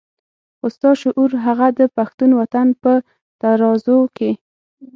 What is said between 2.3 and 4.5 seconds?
وطن په ترازو کې.